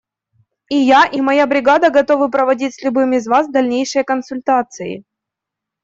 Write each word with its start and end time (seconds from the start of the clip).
И 0.77 0.77
я, 0.77 1.01
и 1.17 1.21
моя 1.27 1.45
бригада 1.51 1.91
готовы 1.91 2.31
проводить 2.31 2.73
с 2.73 2.81
любым 2.81 3.13
из 3.13 3.27
вас 3.27 3.47
дальнейшие 3.51 4.03
консультации. 4.03 5.03